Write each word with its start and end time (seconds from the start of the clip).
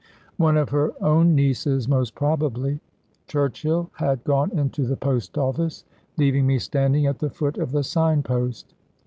One 0.37 0.57
of 0.57 0.69
her 0.69 0.93
own 0.99 1.35
nieces, 1.35 1.87
most 1.87 2.15
probably. 2.15 2.79
Churchill 3.27 3.91
had 3.97 4.23
gone 4.23 4.49
into 4.57 4.87
the 4.87 4.97
post 4.97 5.37
office, 5.37 5.85
leaving 6.17 6.47
me 6.47 6.57
standing 6.57 7.05
at 7.05 7.19
the 7.19 7.29
foot 7.29 7.59
of 7.59 7.71
the 7.71 7.83
sign 7.83 8.23
post. 8.23 8.73